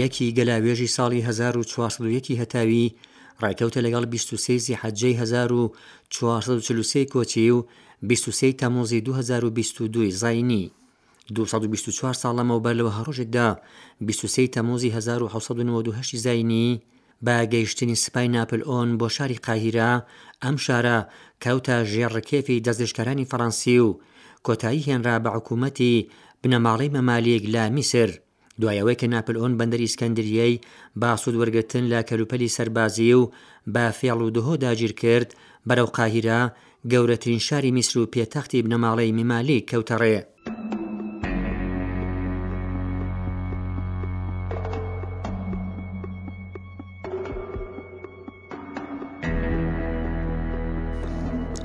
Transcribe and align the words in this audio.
یەکی 0.00 0.32
گەلاوێژی 0.36 0.92
ساڵی 0.96 1.20
1940 1.28 2.36
هەتاوی 2.40 2.94
ڕێکەوتە 3.42 3.80
لەگەڵ 3.86 4.04
23 4.06 4.82
حەجەی 4.82 5.14
1940 5.20 7.04
کۆچی 7.12 7.50
و 7.50 7.58
23 8.02 8.52
تەمۆزی 8.60 9.00
2022 9.04 10.10
زینی 10.10 10.70
224 11.34 12.14
ساڵەمە 12.20 12.50
و 12.54 12.62
بەرلەوە 12.64 12.94
هەڕۆژێکدا 12.96 13.60
23 14.00 14.46
تەمۆزی 14.54 14.90
1992 14.90 16.18
زینی 16.18 16.80
با 17.22 17.44
گەیشتنی 17.52 17.94
سپای 18.04 18.28
ناپلئۆن 18.28 18.96
بۆ 19.00 19.06
شاری 19.16 19.34
قاهیرە 19.46 19.90
ئەم 20.42 20.56
شارە 20.64 20.98
کەوتە 21.44 21.76
ژێڕکێفی 21.92 22.62
دەستێشکەرانی 22.66 23.28
فەڕەنسی 23.30 23.78
و 23.86 23.98
کۆتایی 24.46 24.86
هێنرا 24.88 25.16
بە 25.24 25.30
حکوومەتی 25.36 25.94
بنەماڵی 26.42 26.92
مەمالیەک 26.96 27.44
لا 27.54 27.64
میسر 27.76 28.10
دوایەوەی 28.60 29.00
کە 29.00 29.06
ناپلئۆن 29.14 29.52
بەندەری 29.58 29.92
سکەندریەی 29.94 30.54
با 31.00 31.16
سوود 31.20 31.36
وەرگتن 31.40 31.84
لە 31.92 32.00
کەلوپەلی 32.08 32.54
سەربازی 32.56 33.12
و 33.20 33.30
با 33.74 33.84
فێڵ 33.98 34.18
و 34.26 34.30
دهۆ 34.36 34.54
داگیر 34.64 34.92
کرد 35.02 35.34
بەرەو 35.68 35.86
قاهیرا 35.96 36.40
گەورەترین 36.92 37.40
شاری 37.48 37.70
میسر 37.70 37.98
و 37.98 38.10
پێتەختی 38.14 38.62
بنەماڵەی 38.64 39.10
میمالی 39.18 39.66
کەوتەڕێ. 39.70 40.18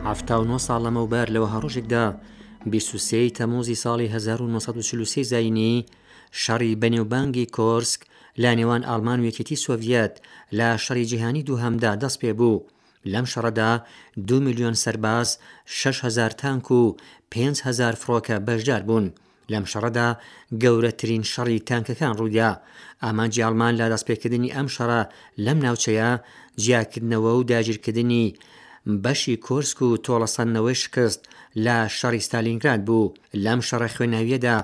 ه 0.08 0.58
ساڵ 0.68 0.82
لەمەوبەر 0.86 1.28
لەوە 1.36 1.48
هەڕۆژێکدا 1.54 2.06
23 2.66 3.30
تەمۆزی 3.38 3.78
ساڵی 3.84 4.08
1940 4.14 5.24
زینی 5.32 5.76
شەڕی 6.42 6.78
بەنێوبانگی 6.82 7.50
کۆرسک 7.56 8.02
لا 8.42 8.52
نێوان 8.60 8.84
ئالمان 8.90 9.20
و 9.22 9.28
یەکێتی 9.30 9.62
سۆڤەت 9.66 10.14
لە 10.58 10.70
شەڕی 10.86 11.06
جیهانی 11.12 11.44
دووهەمدا 11.48 11.92
دەست 12.02 12.18
پێ 12.22 12.32
بوو 12.40 12.60
لەم 13.14 13.26
شەڕەدا 13.34 13.72
دو 14.28 14.38
میلیۆن 14.46 14.76
سەرباز 14.84 15.30
6هزار 15.82 16.32
تانک 16.42 16.66
و 16.72 16.82
5هزار 17.36 17.94
فرۆکە 18.04 18.36
بەشدار 18.48 18.82
بوون. 18.90 19.06
لەم 19.52 19.66
شەڕەدا 19.72 20.08
گەورەترین 20.64 21.24
شەڕی 21.34 21.60
تانکەکان 21.70 22.14
ڕوودیا 22.20 22.50
ئامانجی 23.04 23.44
ئالمان 23.46 23.74
لا 23.80 23.86
دەستپێکردنی 23.94 24.54
ئەم 24.56 24.68
شەڕە 24.76 25.02
لەم 25.46 25.58
ناوچەیە 25.66 26.12
جیاکردنەوە 26.64 27.32
و 27.38 27.44
داگیرکردنی 27.52 28.26
بەشی 29.04 29.36
کورسک 29.46 29.78
و 29.82 29.90
تۆڵەسەندنەوەی 30.06 30.80
شکست 30.84 31.22
لە 31.66 31.78
شەڕی 31.98 32.26
ستالینگراد 32.28 32.86
بوو 32.88 33.14
لەم 33.46 33.60
شەڕە 33.68 33.90
خوێناویەدا 33.96 34.56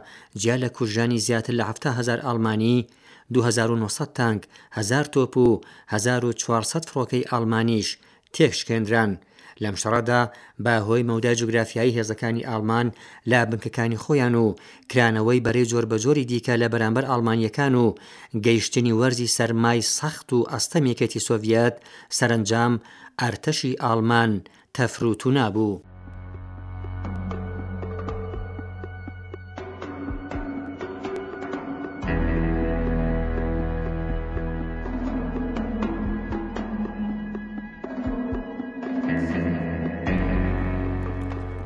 جیا 0.41 0.55
لە 0.63 0.67
کوژانی 0.77 1.19
زیاتر 1.25 1.53
لە 1.59 1.63
1970هزار 1.67 2.19
ئالمانی 2.25 2.87
2900 3.33 4.13
تانک 4.13 4.43
1000 4.71 5.03
تۆپ 5.03 5.37
و 5.37 5.61
1400 5.87 6.85
فرۆکەی 6.85 7.33
ئالمانیش 7.33 7.97
تێکشکێنران 8.37 9.11
لەم 9.63 9.75
شەڕەدا 9.81 10.21
با 10.65 10.75
هۆی 10.87 11.05
مەودا 11.09 11.33
جوگرافیایی 11.39 11.95
هێزەکانی 11.97 12.47
ئالمان 12.49 12.87
لا 13.31 13.41
بنکەکانی 13.49 14.01
خۆیان 14.03 14.35
و 14.43 14.47
کرانەوەی 14.91 15.43
بەڕێ 15.45 15.63
جۆر 15.71 15.85
بە 15.91 15.97
جۆری 16.03 16.27
دیکە 16.31 16.53
لە 16.61 16.67
بەرامبەر 16.73 17.05
ئالمانیەکان 17.09 17.73
و 17.83 17.85
گەیشتنی 18.45 18.97
وەرزی 18.99 19.33
سەرمای 19.37 19.81
سەخت 19.97 20.27
و 20.35 20.47
ئەستەمێکێتی 20.51 21.23
سۆڤەت 21.27 21.75
سەرنجام 22.17 22.73
ئارتەشی 23.19 23.79
ئالمان 23.83 24.31
تەفروتو 24.75 25.29
نابوو. 25.37 25.73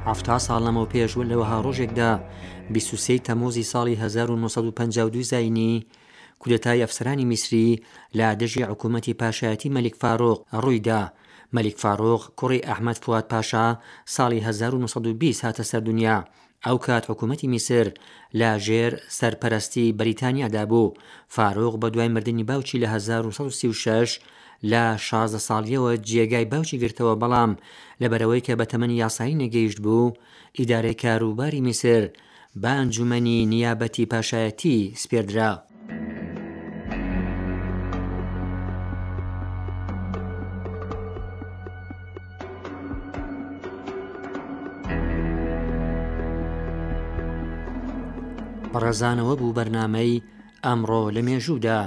هەفتا 0.09 0.35
ساڵەمەوە 0.47 0.91
پێشوە 0.93 1.23
لەوەها 1.31 1.57
ڕۆژێکدا 1.65 2.11
بیسوسی 2.73 3.23
تەمۆزی 3.27 3.69
ساڵی 3.73 3.95
1952 4.01 5.21
زینی 5.31 5.73
کودەتای 6.41 6.83
ئەفسرانی 6.83 7.25
میسری 7.31 7.67
لا 8.17 8.27
دژی 8.41 8.63
حکوومەتی 8.71 9.17
پاشایەتی 9.21 9.73
مەلیک 9.75 9.95
فارۆق 10.01 10.39
ڕوویدا 10.63 11.01
مەلیک 11.55 11.77
فارۆق 11.83 12.21
کوڕی 12.39 12.65
ئەحمد 12.69 12.97
فوات 13.03 13.25
پاشا 13.33 13.65
ساڵی 14.15 14.39
1920 14.39 15.45
هاتە 15.45 15.63
سەردونیا 15.71 16.17
ئەو 16.65 16.77
کات 16.85 17.03
حکوومەتی 17.11 17.47
میسر 17.53 17.87
لا 18.39 18.51
ژێر 18.65 18.91
سەرپەرستی 19.19 19.87
بەریتانیادا 19.99 20.63
بوو 20.69 20.93
فارۆق 21.35 21.73
بە 21.81 21.87
دوای 21.93 22.07
مردنی 22.15 22.43
باوکی 22.49 22.81
لە 22.83 22.87
1936 22.87 24.19
لە 24.71 24.85
شازە 25.07 25.39
ساڵیەوە 25.47 25.91
جێگای 26.09 26.45
باوکی 26.51 26.77
گرتەوە 26.83 27.13
بەڵام 27.21 27.51
لەبەرەوەی 28.01 28.45
کە 28.47 28.53
بە 28.59 28.65
تەمەنی 28.71 28.99
یاسایی 29.03 29.39
نەگەیشت 29.43 29.79
بوو 29.85 30.11
ئیدارەی 30.59 30.99
کاروباری 31.03 31.61
میسر 31.67 32.03
بە 32.61 32.71
ئەنجومەنی 32.79 33.45
نیابەتی 33.53 34.05
پاشایەتی 34.11 34.77
سپێدرا. 35.01 35.51
ڕێزانەوە 48.85 49.33
بوو 49.39 49.55
بەرنمەی 49.57 50.23
ئەمڕۆ 50.65 51.01
لە 51.15 51.21
مێژوودا. 51.27 51.81